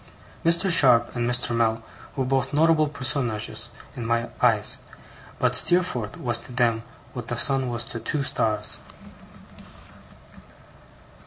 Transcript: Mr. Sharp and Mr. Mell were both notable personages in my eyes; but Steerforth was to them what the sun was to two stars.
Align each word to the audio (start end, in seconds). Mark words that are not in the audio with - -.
Mr. 0.43 0.71
Sharp 0.71 1.15
and 1.15 1.29
Mr. 1.29 1.55
Mell 1.55 1.83
were 2.15 2.25
both 2.25 2.53
notable 2.55 2.87
personages 2.87 3.69
in 3.95 4.03
my 4.03 4.29
eyes; 4.41 4.79
but 5.37 5.53
Steerforth 5.55 6.17
was 6.17 6.39
to 6.39 6.51
them 6.51 6.81
what 7.13 7.27
the 7.27 7.37
sun 7.37 7.69
was 7.69 7.85
to 7.85 7.99
two 7.99 8.23
stars. 8.23 8.79